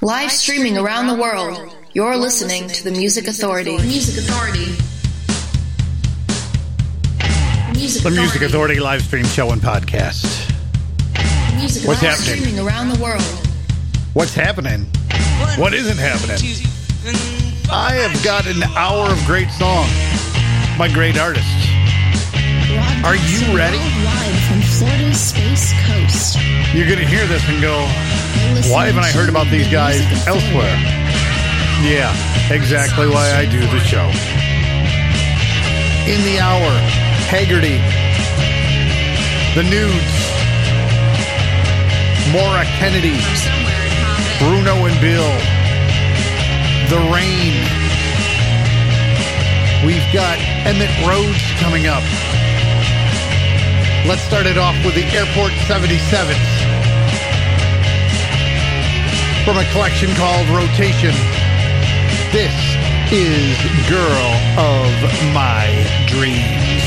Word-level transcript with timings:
Live 0.00 0.30
streaming 0.30 0.78
around 0.78 1.08
the 1.08 1.14
world, 1.14 1.74
you're 1.92 2.16
listening 2.16 2.68
to 2.68 2.84
the 2.84 2.90
Music 2.92 3.26
Authority. 3.26 3.76
Music 3.78 4.22
Authority. 4.24 4.66
Music 7.76 8.02
The 8.04 8.10
Music 8.10 8.42
Authority 8.42 8.78
live 8.78 9.02
stream 9.02 9.24
show 9.24 9.50
and 9.50 9.60
podcast. 9.60 10.22
Music 11.56 11.86
What's 11.88 12.00
Live 12.02 12.12
happening? 12.16 12.38
streaming 12.40 12.64
around 12.64 12.90
the 12.90 13.02
world. 13.02 13.22
What's 14.14 14.34
happening? 14.34 14.86
What 15.56 15.74
isn't 15.74 15.98
happening? 15.98 16.38
I 17.72 17.94
have 17.94 18.22
got 18.22 18.46
an 18.46 18.62
hour 18.76 19.10
of 19.10 19.18
great 19.26 19.50
songs 19.50 19.90
by 20.78 20.88
great 20.92 21.18
artists. 21.18 21.50
Are 23.02 23.16
you 23.16 23.56
ready? 23.56 23.78
Live 23.78 24.40
from 24.46 24.60
Florida's 24.62 25.18
Space 25.20 25.72
Coast. 25.86 26.38
You're 26.72 26.86
going 26.86 26.98
to 27.00 27.06
hear 27.06 27.26
this 27.26 27.42
and 27.48 27.60
go, 27.60 27.74
You're 27.80 27.86
listening 27.86 28.07
why 28.70 28.86
haven't 28.86 29.04
I 29.04 29.10
heard 29.10 29.28
about 29.28 29.46
these 29.50 29.68
guys 29.68 30.00
elsewhere? 30.26 30.76
Yeah, 31.84 32.10
exactly 32.50 33.08
why 33.08 33.32
I 33.32 33.46
do 33.46 33.60
the 33.60 33.80
show. 33.80 34.08
In 36.08 36.20
the 36.24 36.40
hour, 36.40 36.70
Haggerty, 37.30 37.78
The 39.54 39.64
Nudes, 39.68 40.14
Maura 42.32 42.64
Kennedy, 42.76 43.16
Bruno 44.40 44.86
and 44.86 44.96
Bill, 45.00 45.32
The 46.90 47.00
Rain. 47.12 47.54
We've 49.86 50.08
got 50.12 50.38
Emitt 50.66 50.92
Rhodes 51.06 51.44
coming 51.60 51.86
up. 51.86 52.02
Let's 54.06 54.22
start 54.22 54.46
it 54.46 54.58
off 54.58 54.74
with 54.84 54.94
the 54.94 55.04
Airport 55.14 55.52
77s 55.68 56.57
from 59.48 59.56
a 59.56 59.72
collection 59.72 60.10
called 60.14 60.46
Rotation. 60.50 61.14
This 62.32 62.52
is 63.10 63.56
Girl 63.88 64.28
of 64.58 64.92
My 65.32 65.64
Dreams. 66.06 66.84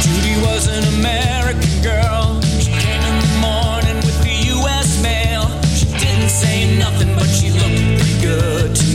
Judy 0.00 0.40
was 0.40 0.68
an 0.68 0.84
American 0.98 1.82
girl. 1.82 2.40
She 2.58 2.70
came 2.70 3.02
in 3.02 3.18
the 3.20 3.38
morning 3.42 3.96
with 3.96 4.22
the 4.22 4.46
U.S. 4.56 5.02
mail. 5.02 5.42
She 5.76 5.84
didn't 5.98 6.30
say 6.30 6.78
nothing, 6.78 7.14
but 7.14 7.26
she 7.26 7.50
looked 7.50 8.00
pretty 8.00 8.20
good 8.22 8.87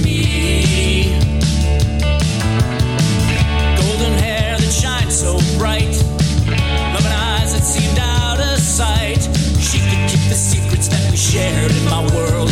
in 11.71 11.85
my 11.85 12.01
world 12.13 12.42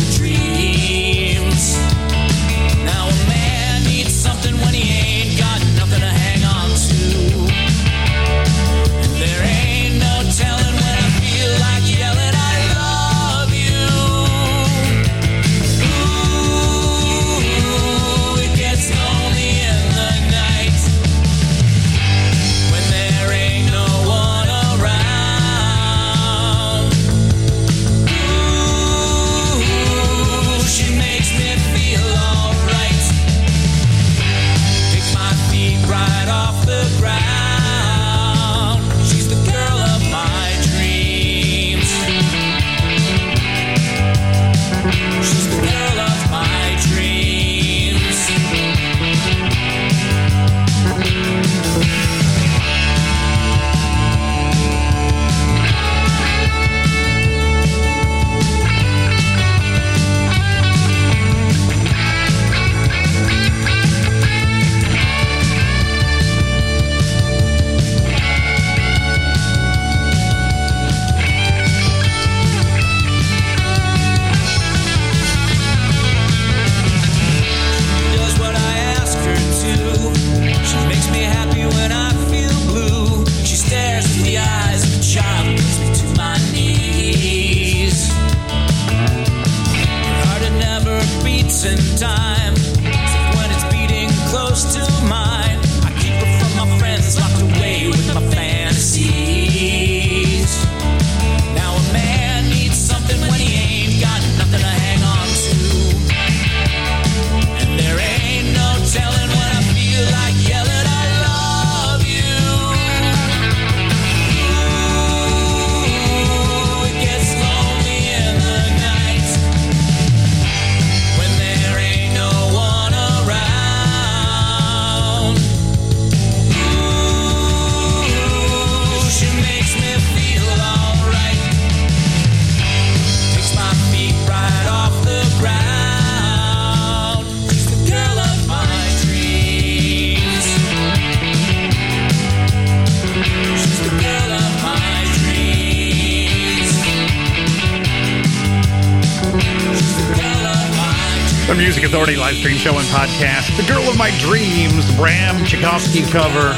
Authority 151.92 152.16
live 152.16 152.36
stream 152.36 152.56
show 152.56 152.78
and 152.78 152.88
podcast. 152.88 153.54
The 153.54 153.70
Girl 153.70 153.82
of 153.82 153.98
My 153.98 154.10
Dreams, 154.18 154.90
Bram 154.96 155.44
Tchaikovsky 155.44 156.00
cover. 156.10 156.56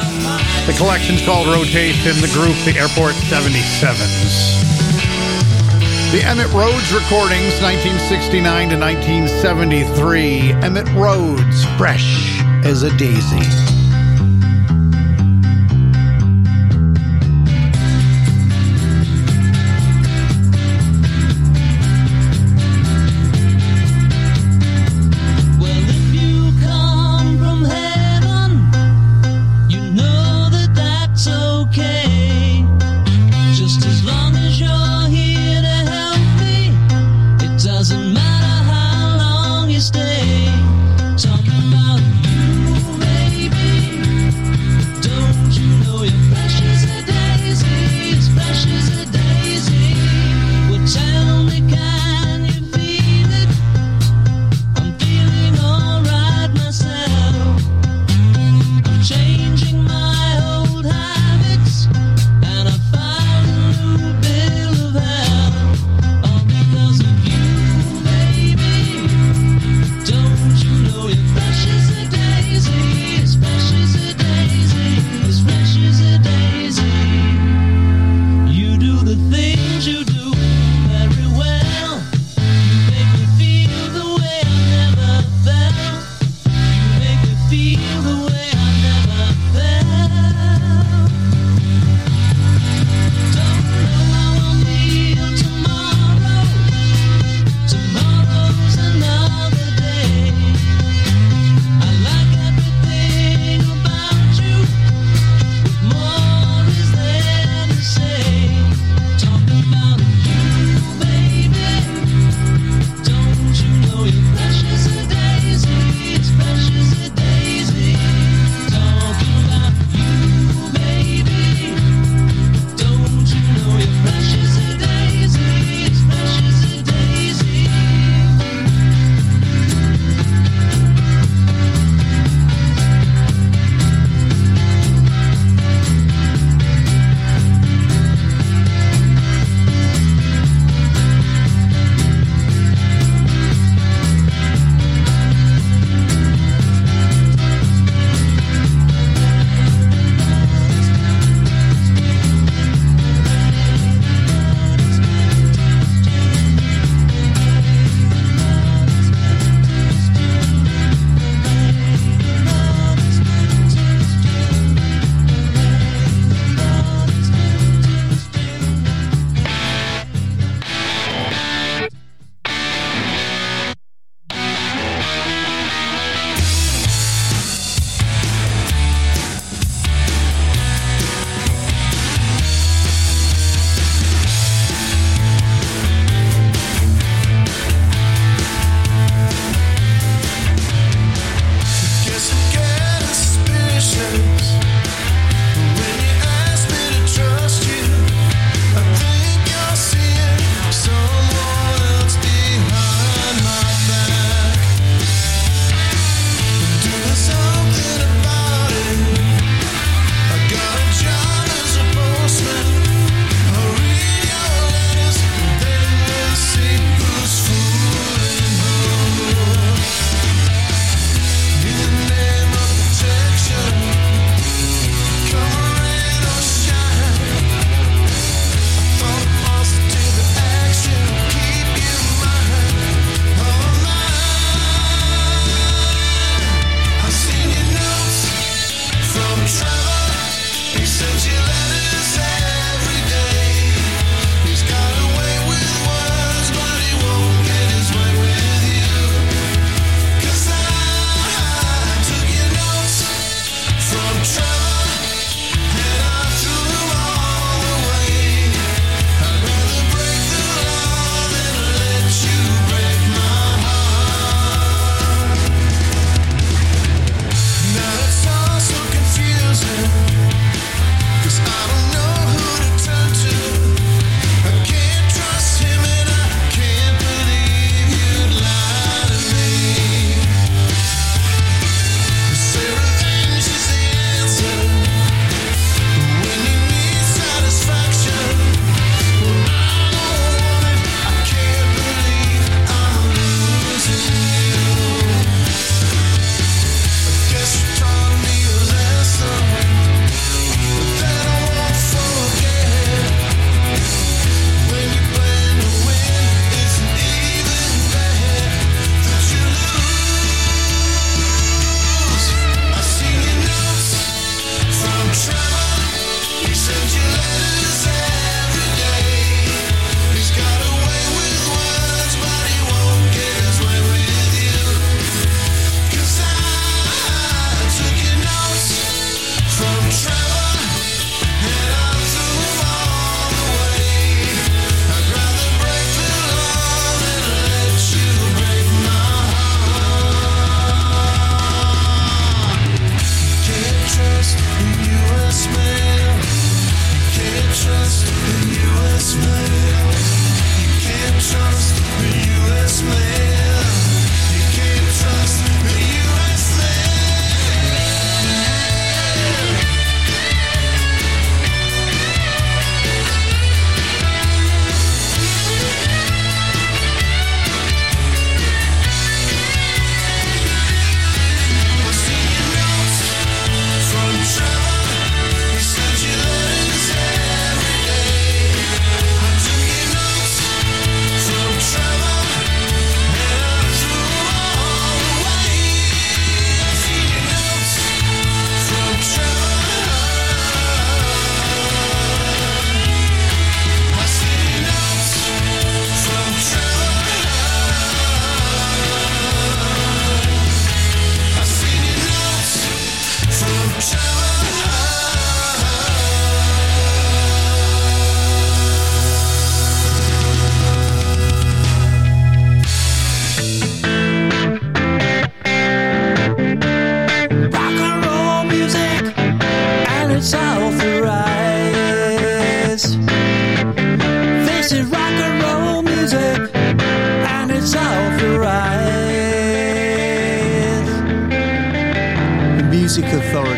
The 0.71 0.75
collection's 0.79 1.25
called 1.25 1.49
Rotation. 1.49 2.15
The 2.21 2.31
group, 2.33 2.55
the 2.63 2.79
Airport 2.79 3.15
77s. 3.27 4.63
The 6.13 6.21
Emitt 6.21 6.55
Rhodes 6.55 6.93
recordings, 6.93 7.61
1969 7.61 8.69
to 8.69 8.79
1973. 8.79 10.53
Emitt 10.63 10.87
Rhodes, 10.95 11.65
fresh 11.77 12.39
as 12.65 12.85
a 12.85 12.97
daisy. 12.97 13.64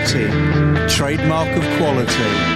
quality, 0.06 0.88
trademark 0.88 1.48
of 1.56 1.62
quality. 1.78 2.55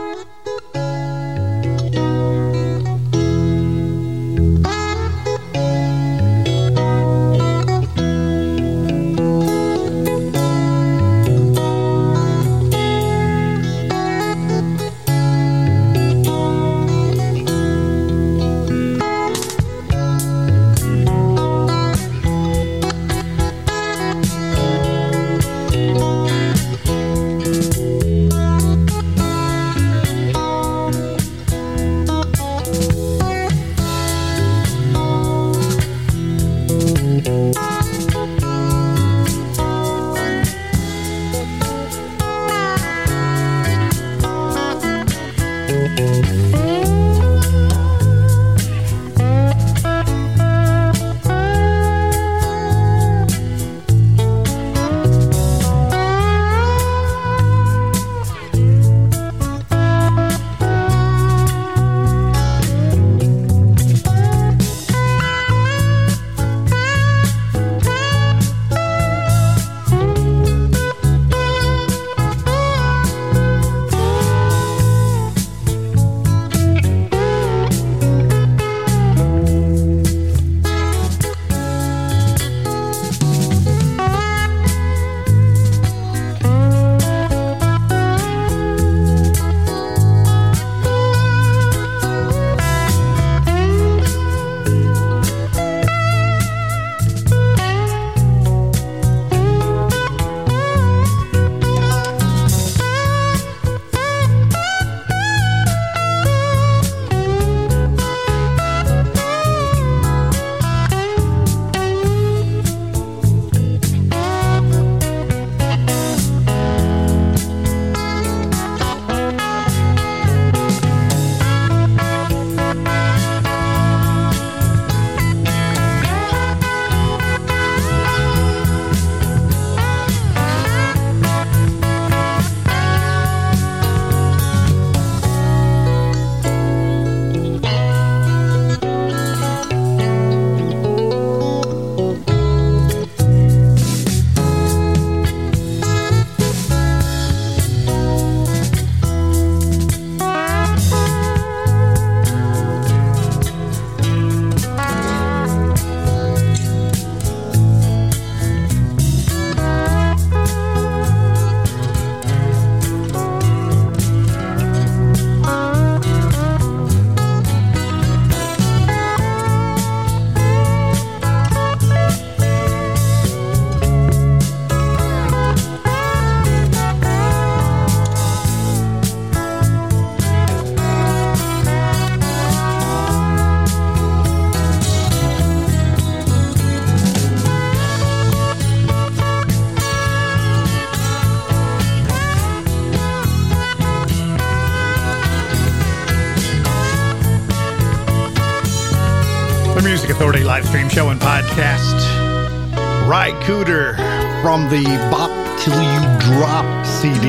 The 204.71 204.85
Bop 205.11 205.29
Till 205.59 205.83
You 205.83 205.99
Drop 206.39 206.85
CD. 206.85 207.27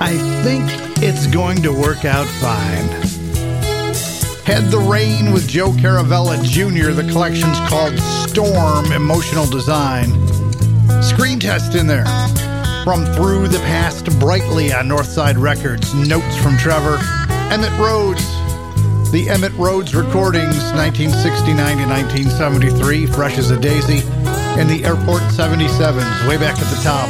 I 0.00 0.18
think 0.42 0.64
it's 1.00 1.28
going 1.28 1.62
to 1.62 1.70
work 1.72 2.04
out 2.04 2.26
fine. 2.26 2.88
Head 4.44 4.64
the 4.72 4.84
Rain 4.90 5.32
with 5.32 5.46
Joe 5.46 5.68
Caravella 5.70 6.42
Jr. 6.42 6.90
The 6.90 7.08
collection's 7.08 7.60
called 7.68 7.96
Storm 8.00 8.90
Emotional 8.90 9.46
Design. 9.46 10.06
Screen 11.04 11.38
test 11.38 11.76
in 11.76 11.86
there. 11.86 12.06
From 12.82 13.06
Through 13.14 13.46
the 13.46 13.60
Past 13.60 14.06
Brightly 14.18 14.72
on 14.72 14.88
Northside 14.88 15.40
Records. 15.40 15.94
Notes 15.94 16.36
from 16.38 16.56
Trevor. 16.56 16.96
Emitt 17.52 17.78
Rhodes. 17.78 18.26
The 19.12 19.28
Emitt 19.28 19.56
Rhodes 19.56 19.94
recordings, 19.94 20.58
1969 20.74 21.56
to 21.78 21.86
1973, 21.86 23.06
fresh 23.06 23.38
as 23.38 23.52
a 23.52 23.60
daisy. 23.60 24.02
And 24.56 24.68
the 24.68 24.84
Airport 24.84 25.22
77s, 25.34 26.28
way 26.28 26.36
back 26.36 26.58
at 26.58 26.66
the 26.70 26.80
top. 26.82 27.08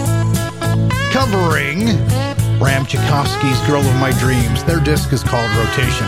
Covering 1.12 1.86
Bram 2.58 2.84
Tchaikovsky's 2.84 3.60
Girl 3.66 3.80
of 3.80 3.94
My 3.96 4.10
Dreams. 4.18 4.64
Their 4.64 4.80
disc 4.80 5.12
is 5.12 5.22
called 5.22 5.50
Rotation. 5.56 6.06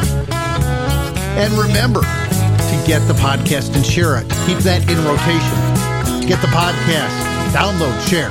And 1.38 1.52
remember 1.54 2.00
to 2.00 2.84
get 2.86 3.00
the 3.06 3.14
podcast 3.14 3.74
and 3.76 3.86
share 3.86 4.16
it. 4.18 4.28
Keep 4.46 4.58
that 4.66 4.82
in 4.90 4.98
rotation. 5.06 6.26
Get 6.26 6.40
the 6.42 6.48
podcast, 6.48 7.14
download, 7.54 7.94
share. 8.08 8.30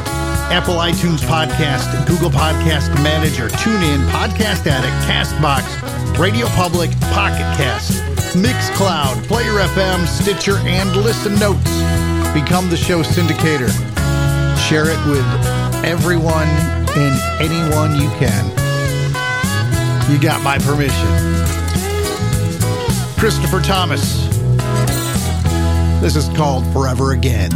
Apple 0.51 0.75
iTunes 0.75 1.19
Podcast, 1.19 2.07
Google 2.07 2.29
Podcast 2.29 2.91
Manager, 3.03 3.49
TuneIn, 3.49 4.09
Podcast 4.09 4.65
Addict, 4.65 4.95
Castbox, 5.05 6.17
Radio 6.17 6.47
Public, 6.47 6.91
Pocket 7.11 7.45
Cast, 7.55 8.01
Mixcloud, 8.35 9.23
Player 9.27 9.53
FM, 9.53 10.07
Stitcher, 10.07 10.57
and 10.65 10.95
Listen 10.95 11.37
Notes. 11.39 11.98
Become 12.33 12.69
the 12.69 12.77
show 12.77 13.01
syndicator. 13.01 13.69
Share 14.67 14.89
it 14.89 15.05
with 15.09 15.25
everyone 15.83 16.47
and 16.95 17.41
anyone 17.41 17.95
you 17.95 18.07
can. 18.19 18.45
You 20.11 20.19
got 20.19 20.41
my 20.43 20.57
permission. 20.59 21.07
Christopher 23.17 23.61
Thomas. 23.61 24.27
This 26.01 26.15
is 26.15 26.29
called 26.37 26.65
Forever 26.71 27.13
Again. 27.13 27.51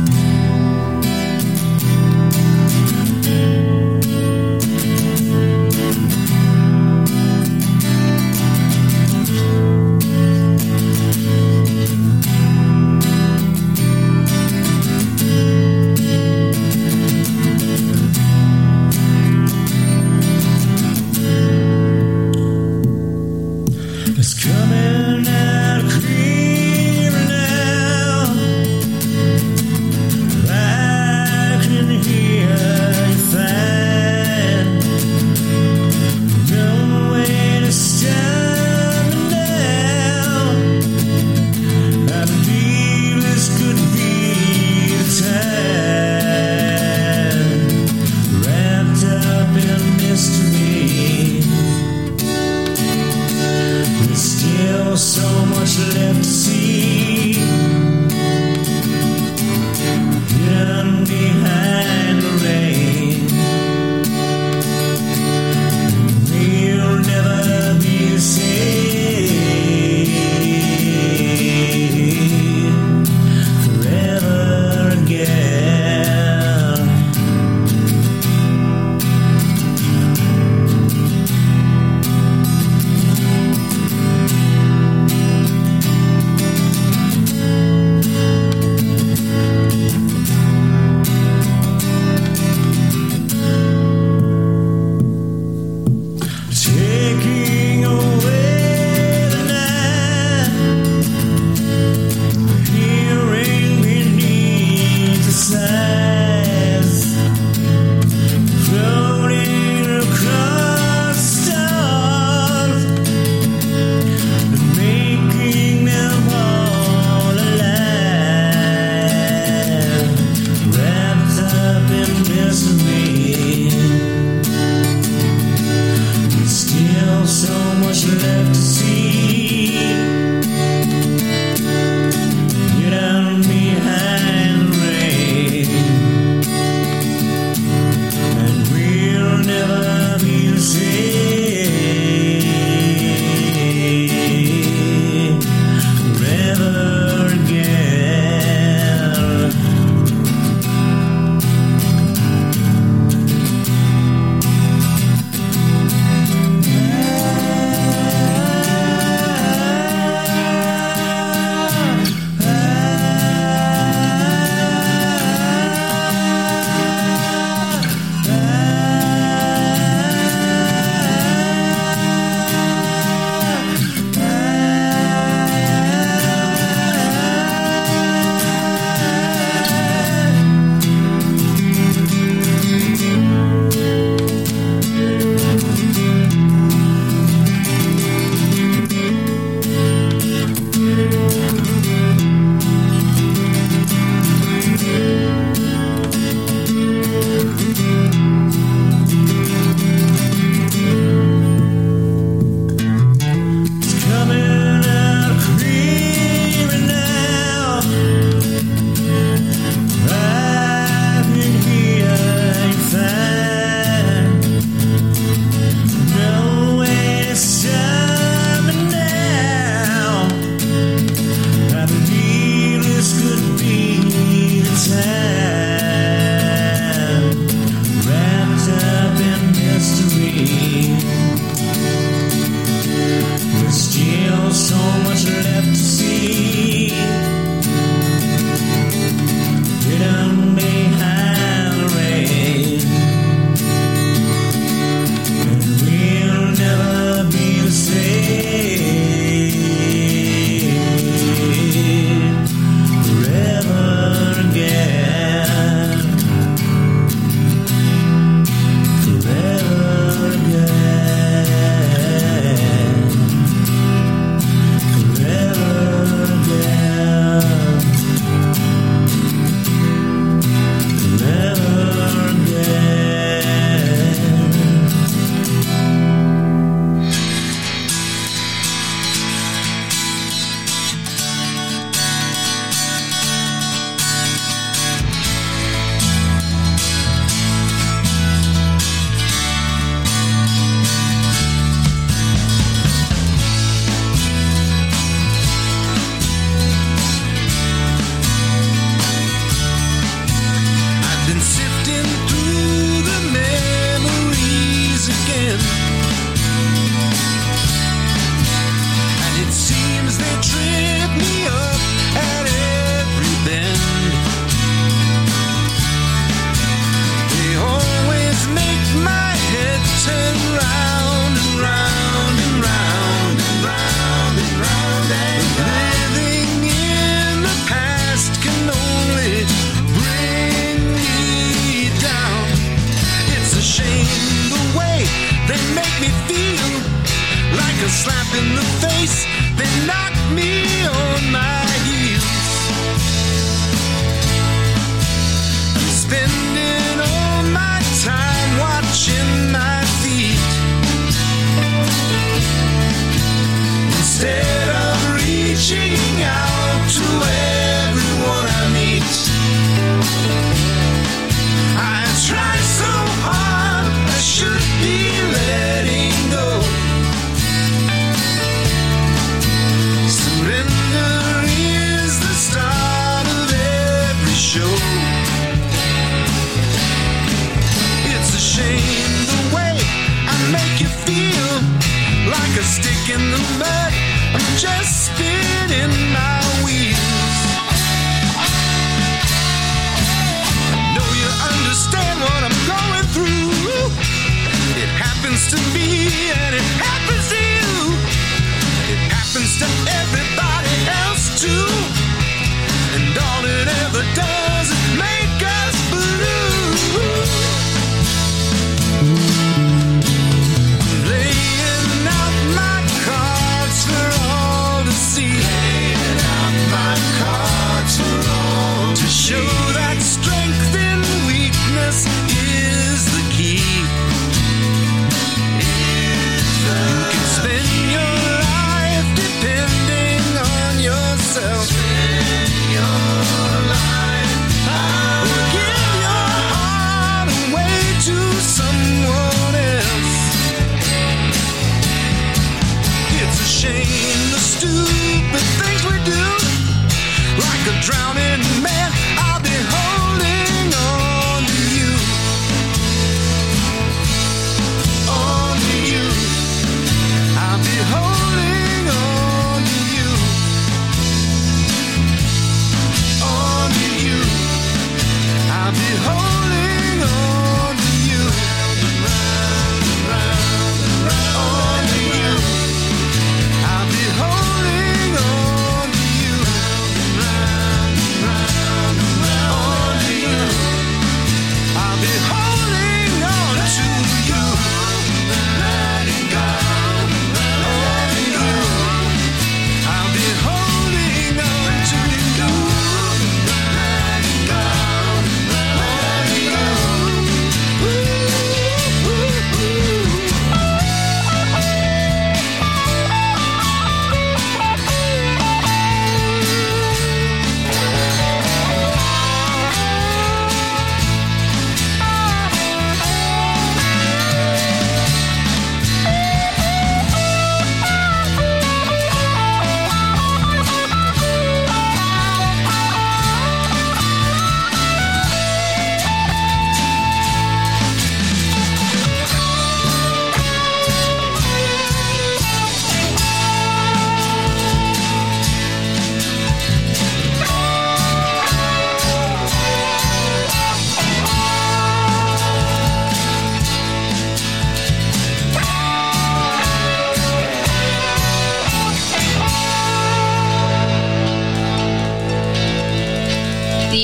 Taking 97.13 97.62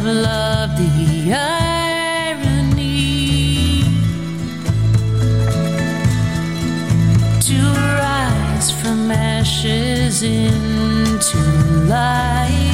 I've 0.00 0.04
loved 0.04 0.78
the 0.78 1.32
irony 1.32 1.72
to 7.40 7.58
rise 7.98 8.70
from 8.70 9.10
ashes 9.10 10.22
into 10.22 11.38
light. 11.88 12.67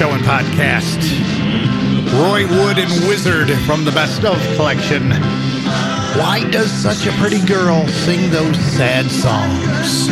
Show 0.00 0.12
and 0.12 0.24
podcast. 0.24 0.96
Roy 2.22 2.46
Wood 2.48 2.78
and 2.78 2.90
Wizzard 3.06 3.50
from 3.66 3.84
the 3.84 3.92
Best 3.92 4.24
of 4.24 4.40
collection. 4.56 5.10
Why 6.16 6.48
does 6.50 6.72
such 6.72 7.06
a 7.06 7.12
pretty 7.18 7.44
girl 7.44 7.86
sing 7.86 8.30
those 8.30 8.56
sad 8.56 9.10
songs? 9.10 10.08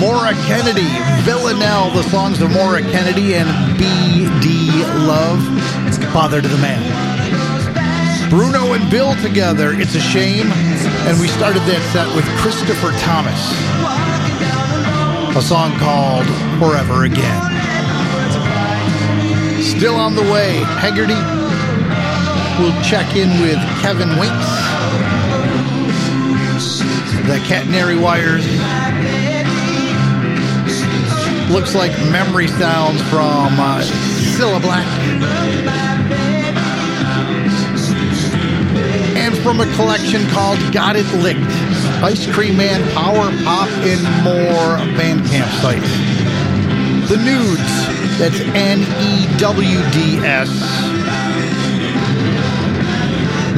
Maura 0.00 0.32
Kennedy, 0.48 0.90
Villanelle, 1.22 1.92
the 1.92 2.02
songs 2.10 2.42
of 2.42 2.50
Maura 2.50 2.82
Kennedy 2.82 3.36
and 3.36 3.78
B.D. 3.78 4.82
Love, 5.06 5.38
Father 6.12 6.42
to 6.42 6.48
the 6.48 6.58
Man. 6.58 6.82
Bruno 8.28 8.72
and 8.72 8.90
Bill 8.90 9.14
together, 9.22 9.70
It's 9.72 9.94
a 9.94 10.00
Shame, 10.00 10.50
and 10.50 11.20
we 11.20 11.28
started 11.28 11.60
that 11.60 11.90
set 11.92 12.12
with 12.16 12.24
Christopher 12.38 12.90
Thomas, 12.98 13.38
a 15.36 15.40
song 15.40 15.78
called 15.78 16.26
Forever 16.58 17.04
Again. 17.04 17.51
Still 19.76 19.96
on 19.96 20.14
the 20.14 20.22
way, 20.22 20.62
Haggerty. 20.78 21.18
We'll 22.62 22.82
check 22.82 23.16
in 23.16 23.28
with 23.40 23.58
Kevin 23.80 24.10
Winks, 24.18 24.48
the 27.26 27.38
catenary 27.48 28.00
wires. 28.00 28.46
Looks 31.50 31.74
like 31.74 31.90
memory 32.10 32.46
sounds 32.48 33.02
from 33.10 33.58
uh, 33.58 33.82
Cilla 34.36 34.60
Black. 34.62 34.86
And 39.16 39.36
from 39.38 39.60
a 39.60 39.66
collection 39.74 40.26
called 40.28 40.58
Got 40.72 40.96
It 40.96 41.06
Licked. 41.22 41.40
Ice 42.02 42.30
Cream 42.32 42.56
Man, 42.56 42.82
Power 42.94 43.30
Pop, 43.44 43.68
and 43.68 44.02
more 44.24 44.78
Bandcamp 44.96 45.50
sites. 45.60 45.90
The 47.08 47.16
Newds, 47.16 47.91
that's 48.22 48.38
N 48.54 48.78
E 49.00 49.26
W 49.38 49.78
D 49.90 50.18
S. 50.24 50.48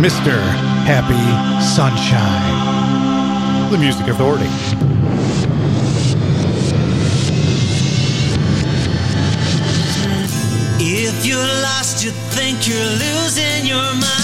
Mr. 0.00 0.40
Happy 0.88 1.20
Sunshine. 1.62 3.70
The 3.70 3.76
Music 3.76 4.06
Authority. 4.06 4.48
If 10.80 11.26
you're 11.26 11.38
lost, 11.38 12.02
you 12.02 12.12
think 12.32 12.66
you're 12.66 12.78
losing 12.78 13.66
your 13.66 13.84
mind. 14.00 14.23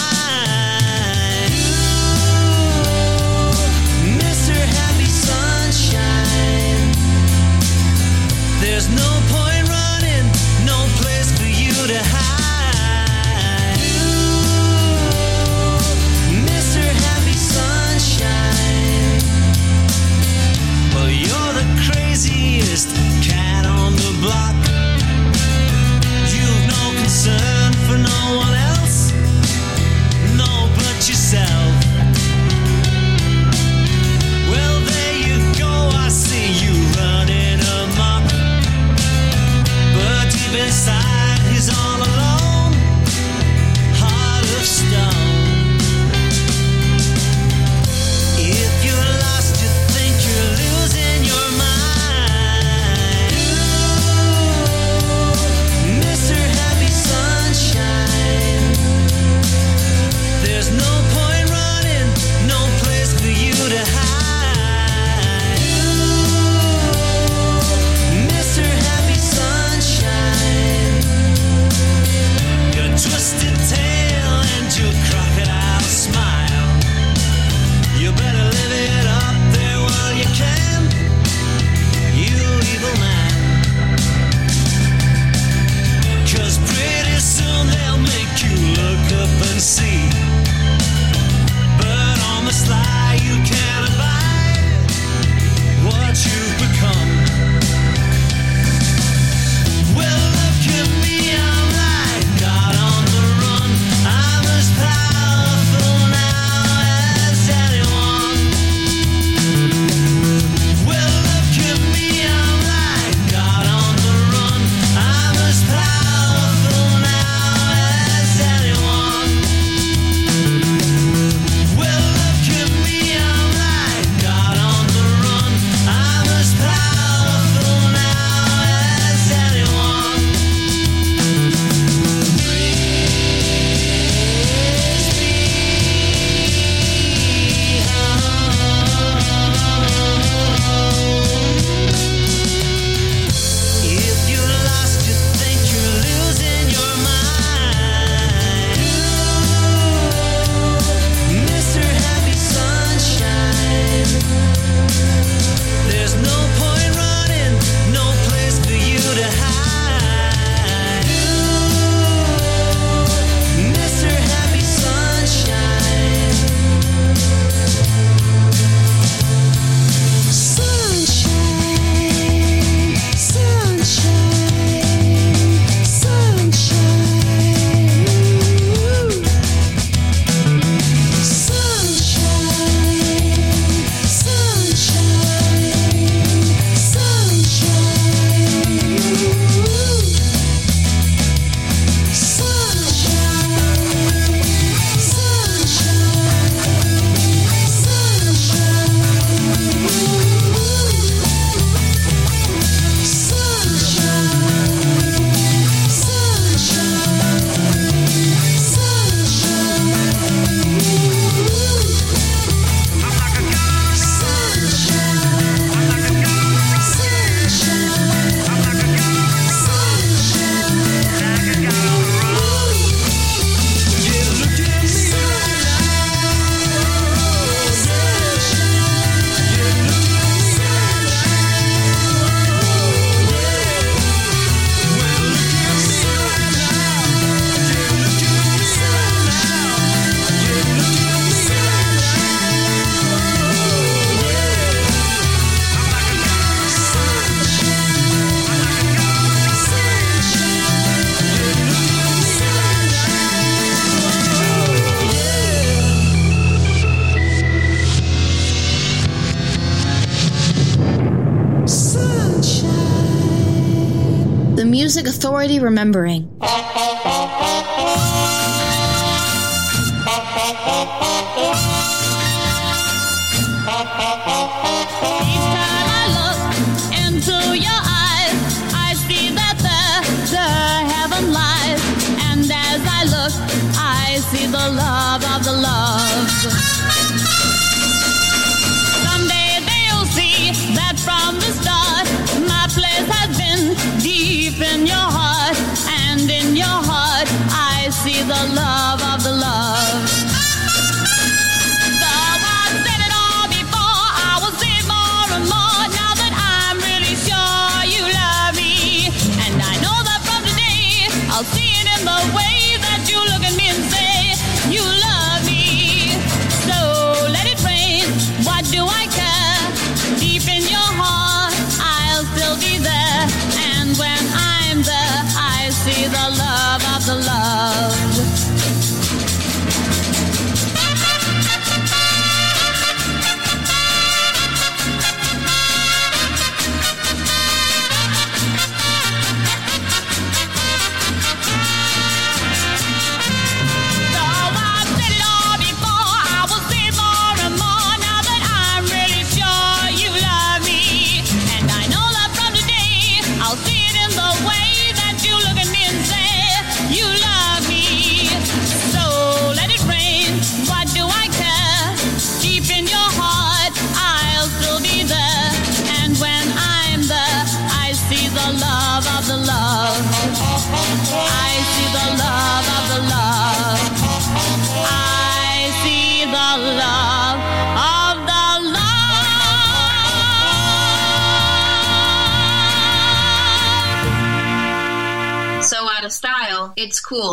Remembering. 265.61 266.30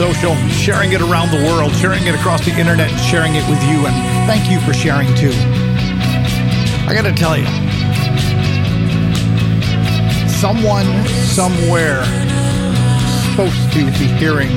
Social, 0.00 0.34
sharing 0.48 0.92
it 0.92 1.02
around 1.02 1.30
the 1.30 1.44
world, 1.44 1.72
sharing 1.76 2.06
it 2.06 2.14
across 2.14 2.42
the 2.46 2.58
internet, 2.58 2.90
and 2.90 2.98
sharing 3.00 3.34
it 3.34 3.46
with 3.50 3.62
you. 3.64 3.84
And 3.84 3.94
thank 4.26 4.50
you 4.50 4.58
for 4.60 4.72
sharing 4.72 5.14
too. 5.14 5.30
I 6.88 6.94
got 6.94 7.02
to 7.02 7.12
tell 7.12 7.36
you, 7.36 7.44
someone 10.26 10.86
somewhere 11.28 12.02
supposed 13.28 13.72
to 13.74 13.84
be 13.98 14.06
hearing 14.16 14.48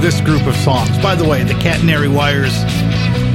this 0.00 0.20
group 0.22 0.44
of 0.48 0.56
songs. 0.56 0.98
By 0.98 1.14
the 1.14 1.24
way, 1.24 1.44
the 1.44 1.54
catenary 1.54 2.12
wires 2.12 2.58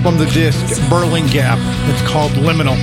from 0.03 0.17
the 0.17 0.29
disc 0.33 0.59
Birling 0.89 1.31
Gap. 1.31 1.57
It's 1.89 2.01
called 2.05 2.33
Liminal. 2.33 2.75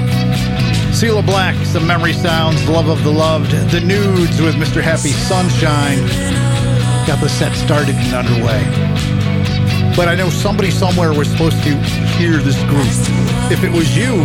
Cilla 0.93 1.23
Black, 1.23 1.55
some 1.67 1.87
memory 1.87 2.15
sounds, 2.15 2.67
Love 2.71 2.89
of 2.89 3.05
the 3.05 3.13
Loved, 3.13 3.51
The 3.71 3.81
Newds 3.81 4.41
with 4.41 4.55
Mr. 4.55 4.81
Happy 4.81 5.11
Sunshine. 5.11 6.42
Got 7.07 7.21
the 7.21 7.29
set 7.29 7.53
started 7.57 7.97
and 7.97 8.15
underway. 8.15 8.63
But 9.97 10.09
I 10.09 10.15
know 10.15 10.31
somebody 10.31 10.71
somewhere 10.71 11.13
was 11.13 11.29
supposed 11.29 11.63
to 11.65 11.75
hear 12.17 12.39
this 12.39 12.57
group. 12.71 12.87
If 13.51 13.65
it 13.65 13.71
was 13.71 13.91
you, 13.97 14.23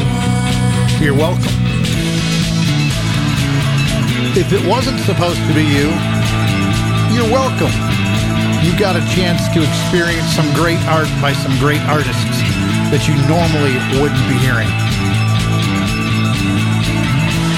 you're 1.03 1.17
welcome. 1.17 1.51
If 4.37 4.53
it 4.53 4.61
wasn't 4.69 4.99
supposed 5.01 5.41
to 5.41 5.53
be 5.57 5.65
you, 5.65 5.89
you're 7.17 7.27
welcome. 7.33 7.73
You 8.61 8.77
got 8.77 8.95
a 8.95 9.01
chance 9.17 9.49
to 9.57 9.65
experience 9.65 10.29
some 10.37 10.47
great 10.53 10.79
art 10.85 11.09
by 11.19 11.33
some 11.33 11.57
great 11.57 11.81
artists 11.89 12.39
that 12.93 13.09
you 13.09 13.17
normally 13.25 13.73
wouldn't 13.99 14.25
be 14.29 14.37
hearing. 14.37 14.69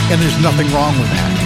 And 0.10 0.22
there's 0.22 0.42
nothing 0.42 0.72
wrong 0.72 0.98
with 0.98 1.12
that. 1.12 1.39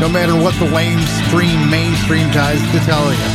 No 0.00 0.08
matter 0.08 0.32
what 0.32 0.54
the 0.54 0.64
mainstream 0.64 1.68
mainstream 1.68 2.30
tries 2.32 2.58
to 2.72 2.78
tell 2.88 3.12
you, 3.12 3.28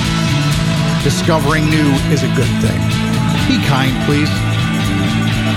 discovering 1.03 1.69
new 1.69 1.91
is 2.09 2.23
a 2.23 2.31
good 2.33 2.49
thing. 2.57 2.81
Be 3.47 3.61
kind, 3.67 3.93
please. 4.09 4.29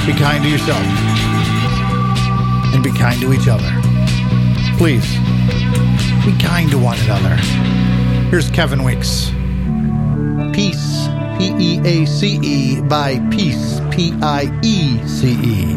Be 0.04 0.12
kind 0.12 0.44
to 0.44 0.50
yourself. 0.50 0.84
And 2.74 2.84
be 2.84 2.92
kind 2.92 3.18
to 3.22 3.32
each 3.32 3.48
other. 3.48 3.72
Please. 4.76 5.08
Be 6.26 6.36
kind 6.44 6.70
to 6.72 6.78
one 6.78 6.98
another. 7.00 7.36
Here's 8.28 8.50
Kevin 8.50 8.84
Weeks. 8.84 9.30
Peace. 10.54 11.08
P 11.38 11.54
E 11.58 11.80
A 11.84 12.04
C 12.04 12.38
E 12.42 12.82
by 12.82 13.18
Peace. 13.30 13.80
P 13.90 14.12
I 14.20 14.52
E 14.62 14.98
C 15.08 15.30
E. 15.42 15.67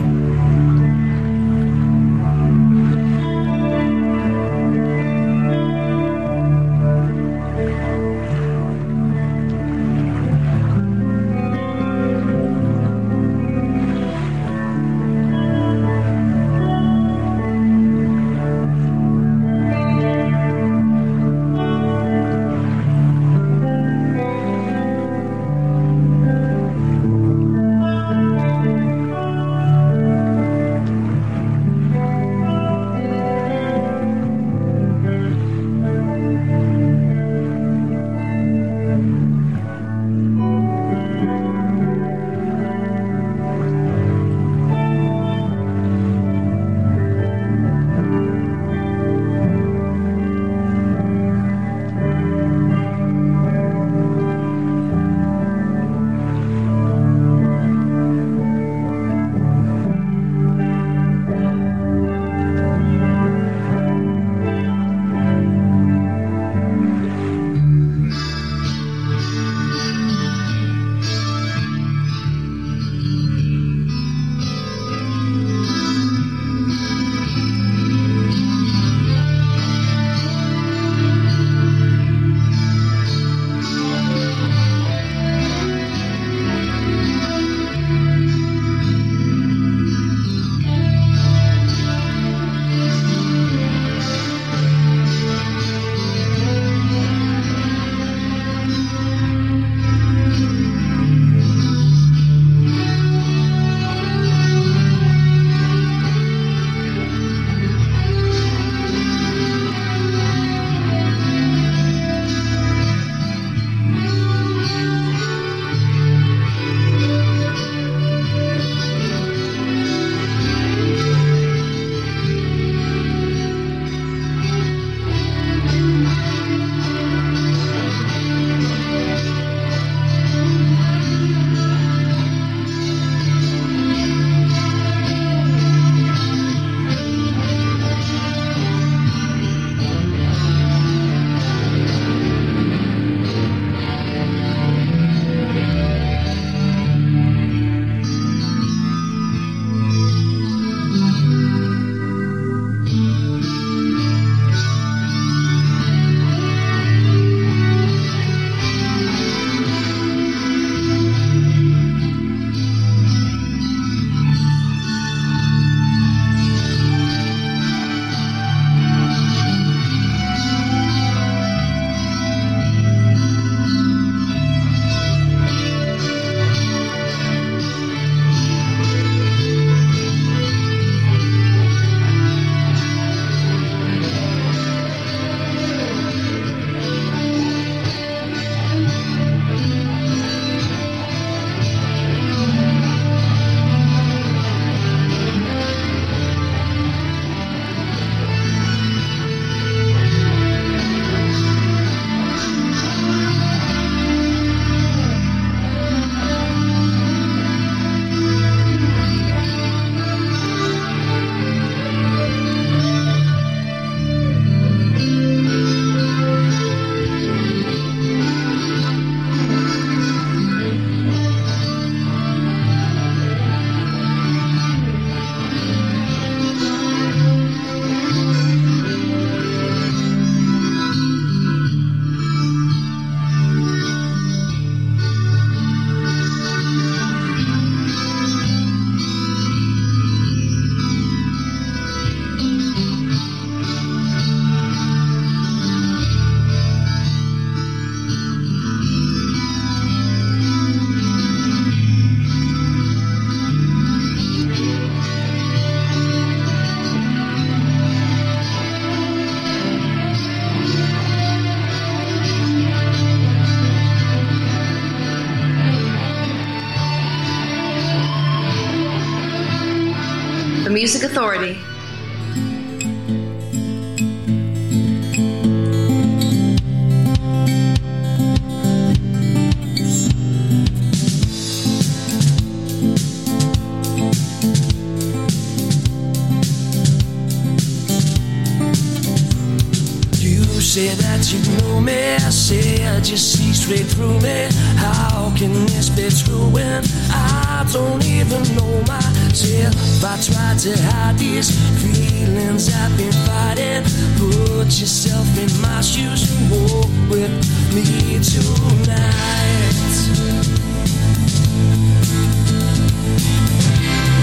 you 293.12 293.18
see 293.18 293.51
straight 293.51 293.88
through 293.88 294.18
me. 294.22 294.47
How 294.78 295.34
can 295.36 295.51
this 295.66 295.89
be 295.89 296.07
true 296.09 296.47
when 296.49 296.82
I 297.12 297.68
don't 297.74 298.03
even 298.05 298.41
know 298.55 298.82
myself? 298.88 299.76
I 300.01 300.16
try 300.24 300.55
to 300.64 300.72
hide 300.88 301.18
these 301.18 301.51
feelings 301.82 302.74
I've 302.74 302.95
been 302.95 303.12
fighting. 303.28 303.84
Put 304.18 304.68
yourself 304.80 305.28
in 305.38 305.51
my 305.62 305.82
shoes 305.82 306.24
and 306.32 306.51
walk 306.51 306.88
with 307.12 307.34
me 307.76 307.84
tonight. 308.24 309.76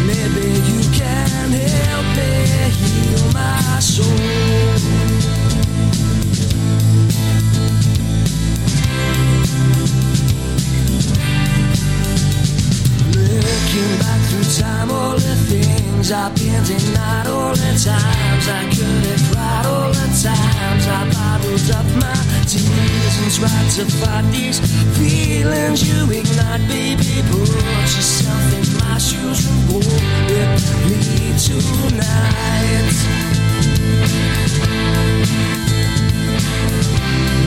Maybe 0.09 0.49
you 0.71 0.81
can 0.97 1.51
help 1.53 2.07
me 2.17 2.33
heal 2.81 3.33
my 3.35 3.81
soul. 3.81 4.68
Things 16.09 16.13
I've 16.13 16.35
been 16.35 16.63
denied, 16.65 17.27
all 17.27 17.55
the 17.55 17.73
times 17.85 18.49
I 18.49 18.65
could 18.71 19.07
have 19.07 19.33
cried, 19.33 19.67
all 19.67 19.93
the 19.93 20.09
times 20.23 20.87
I 20.87 21.11
bottled 21.13 21.71
up 21.71 21.87
my 21.97 22.15
tears 22.47 23.15
and 23.23 23.33
tried 23.33 23.71
to 23.77 23.85
fight 23.99 24.25
these 24.33 24.61
feelings 24.97 25.83
you 25.87 26.11
ignite, 26.11 26.69
baby. 26.69 27.23
Put 27.31 27.49
yourself 27.49 28.53
in 28.55 28.65
my 28.79 28.99
shoes 28.99 29.47
and 29.49 29.69
go 29.69 29.79
with 29.79 30.65
me 30.89 31.01
tonight. 31.39 32.97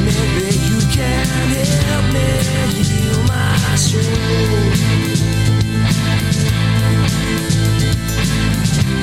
Maybe 0.06 0.48
you 0.70 0.80
can 0.92 1.26
help 1.88 2.06
me 2.14 2.28
heal 2.84 3.20
my 3.28 3.76
soul. 3.76 5.02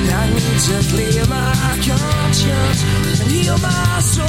I 0.07 0.29
need 0.31 0.59
to 0.67 0.77
clear 0.89 1.25
my 1.27 1.53
conscience 1.83 2.83
and 3.21 3.31
heal 3.31 3.57
my 3.57 3.99
soul. 3.99 4.27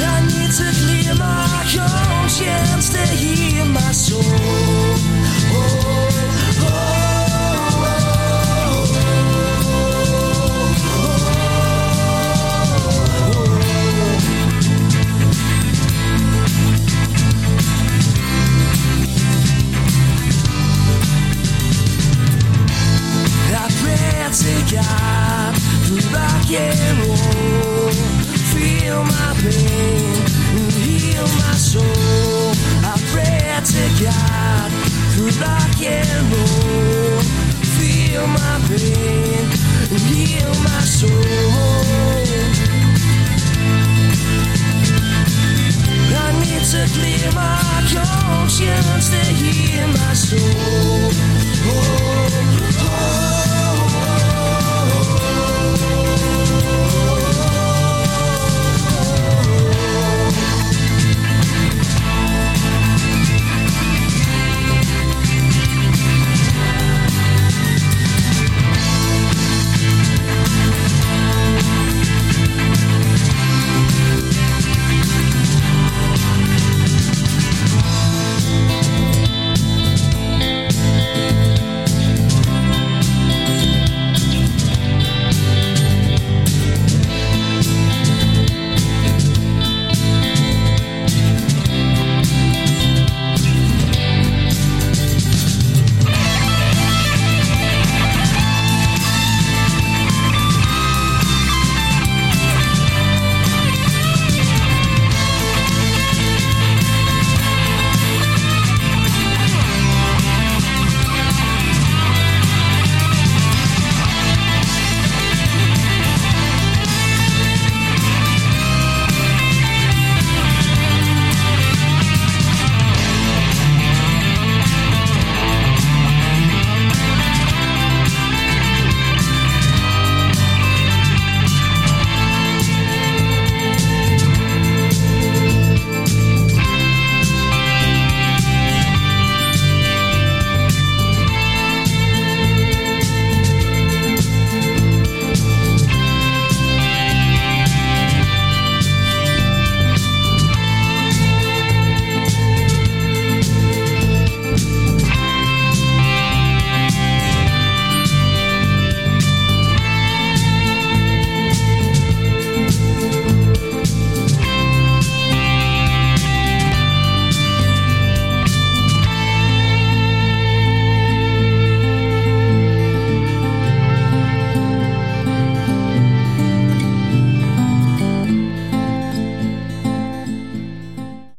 I 0.00 0.20
need 0.28 0.52
to 0.58 0.68
clear 0.80 1.14
my 1.14 1.64
conscience 1.74 2.90
to 2.90 3.02
heal 3.16 3.66
my 3.66 3.92
soul. 3.92 5.17
time 24.82 25.54
to 25.86 25.94
rock 26.14 26.50
and 26.50 26.98
roll. 27.06 27.90
Feel 28.52 29.02
my 29.04 29.30
pain 29.42 30.22
and 30.56 30.72
heal 30.72 31.26
my 31.42 31.54
soul. 31.54 32.52
I 32.84 32.94
pray 33.12 33.48
to 33.72 33.84
God 34.02 34.70
through 35.12 35.32
rock 35.42 35.78
and 35.82 36.22
roll. 36.32 37.20
Feel 37.76 38.26
my 38.26 38.54
pain 38.68 39.44
and 39.90 40.04
heal 40.12 40.52
my 40.62 40.80
soul. 40.80 41.12
I 46.20 46.32
need 46.40 46.62
to 46.72 46.82
clear 46.94 47.30
my 47.32 47.60
conscience 47.94 49.08
to 49.10 49.22
heal 49.40 49.88
my 49.88 50.12
soul. 50.12 51.10
Oh. 51.70 52.57